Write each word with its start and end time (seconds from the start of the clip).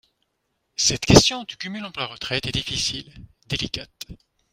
Cette 0.77 1.05
question 1.05 1.43
du 1.43 1.57
cumul 1.57 1.85
emploi-retraite 1.85 2.47
est 2.47 2.51
difficile, 2.51 3.13
délicate. 3.45 4.07